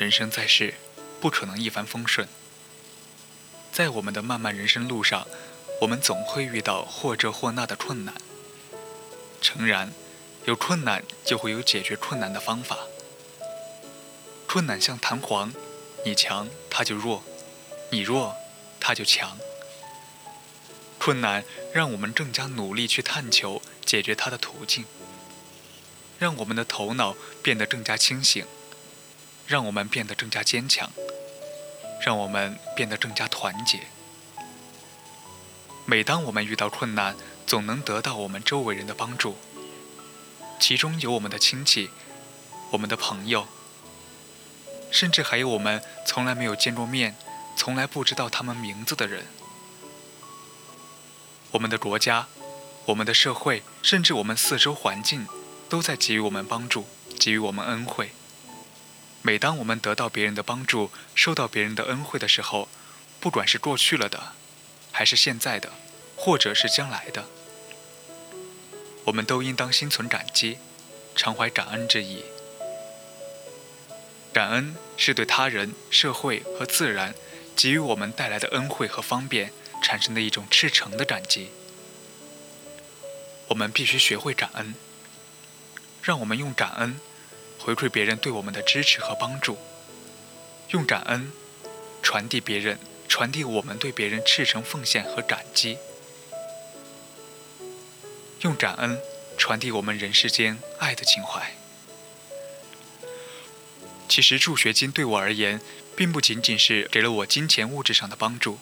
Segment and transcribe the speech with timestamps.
[0.00, 0.72] 人生在世，
[1.20, 2.26] 不可能一帆风顺。
[3.70, 5.28] 在我们的漫漫人生路上，
[5.82, 8.14] 我们总会遇到或这或那的困难。
[9.42, 9.92] 诚然，
[10.46, 12.78] 有困难就会有解决困难的方法。
[14.46, 15.52] 困难像弹簧，
[16.06, 17.22] 你强它就弱，
[17.90, 18.34] 你弱
[18.80, 19.36] 它就强。
[20.98, 21.44] 困难
[21.74, 24.86] 让我们更加努力去探求解决它的途径，
[26.18, 28.46] 让我们的头脑变得更加清醒。
[29.50, 30.92] 让我们变得更加坚强，
[32.06, 33.80] 让我们变得更加团结。
[35.84, 37.16] 每当我们遇到困难，
[37.48, 39.36] 总能得到我们周围人的帮助，
[40.60, 41.90] 其中有我们的亲戚、
[42.70, 43.48] 我们的朋友，
[44.92, 47.16] 甚至还有我们从来没有见过面、
[47.56, 49.26] 从来不知道他们名字的人。
[51.50, 52.28] 我们的国家、
[52.84, 55.26] 我们的社会，甚至我们四周环境，
[55.68, 56.86] 都在给予我们帮助，
[57.18, 58.12] 给予我们恩惠。
[59.22, 62.68] 每当我们得到别人的帮助、受到别人的恩惠的时候，
[63.20, 64.32] 不管是过去了的，
[64.90, 65.72] 还是现在的，
[66.16, 67.26] 或者是将来的，
[69.04, 70.58] 我们都应当心存感激，
[71.14, 72.24] 常怀感恩之意。
[74.32, 77.14] 感恩是对他人、社会和自然
[77.54, 81.50] 给予我们带来的恩惠和方便产生的一种赤诚的感激。
[83.48, 84.74] 我们必须学会感恩，
[86.02, 86.98] 让我们用感恩。
[87.60, 89.58] 回馈别人对我们的支持和帮助，
[90.70, 91.30] 用感恩
[92.02, 95.76] 传递别人，传递我们对别人赤诚奉献和感激，
[98.40, 98.98] 用感恩
[99.36, 101.52] 传递我们人世间爱的情怀。
[104.08, 105.60] 其实助学金对我而言，
[105.94, 108.58] 并不仅仅是给了我金钱物质上的帮助，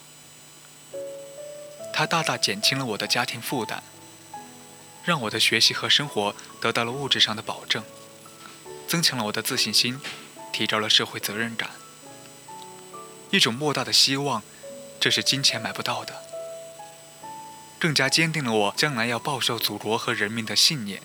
[1.93, 3.83] 它大大减轻了我的家庭负担，
[5.05, 7.83] 让我的学习和生活得到了物质上的保证。
[8.89, 10.00] 增强了我的自信心，
[10.50, 11.72] 提高了社会责任感，
[13.30, 14.42] 一种莫大的希望，
[14.98, 16.25] 这是金钱买不到的。
[17.78, 21.02] 更加坚定了我将来要报效祖国和人民的信念。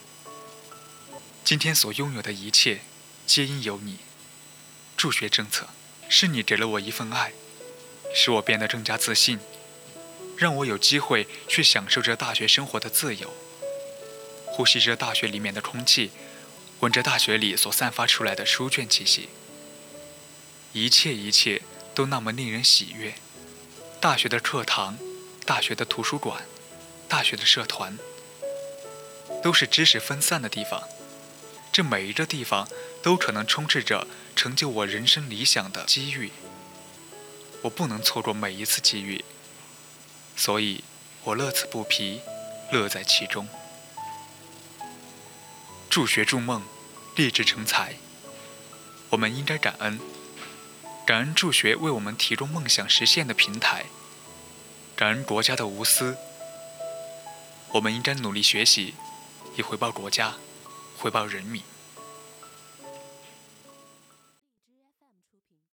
[1.44, 2.80] 今天所拥有的一切，
[3.28, 4.00] 皆因有你。
[4.96, 5.68] 助学政策，
[6.08, 7.34] 是你给了我一份爱，
[8.16, 9.40] 使我变得更加自信，
[10.38, 13.34] 让我有机会去享受着大学生活的自由，
[14.46, 16.12] 呼吸着大学里面的空气。
[16.84, 19.30] 闻着大学里所散发出来的书卷气息，
[20.74, 21.62] 一切一切
[21.96, 23.16] 都那么令人喜悦。
[24.02, 24.98] 大学的课堂，
[25.46, 26.44] 大学的图书馆，
[27.08, 27.98] 大学的社团，
[29.42, 30.84] 都是知识分散的地方。
[31.72, 32.68] 这每一个地方
[33.02, 34.06] 都可能充斥着
[34.36, 36.34] 成就我人生理想的机遇。
[37.62, 39.24] 我不能错过每一次机遇，
[40.36, 40.84] 所以
[41.24, 42.20] 我乐此不疲，
[42.74, 43.48] 乐在其中。
[45.90, 46.62] 助学助梦。
[47.16, 47.97] 立志成才，
[49.12, 50.00] 我们应该感恩，
[51.06, 53.85] 感恩助学为我们提供梦想实现的平台，
[54.96, 56.18] 感恩国家的无私。
[57.73, 58.96] 我们应该努力学习，
[59.56, 60.34] 以回报国家，
[60.97, 61.62] 回报人民。